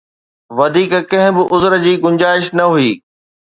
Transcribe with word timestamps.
وڌيڪ 0.57 0.93
ڪنهن 1.11 1.31
به 1.35 1.43
عذر 1.53 1.73
جي 1.85 1.93
گنجائش 2.03 2.45
نه 2.57 2.65
هئي. 2.73 2.91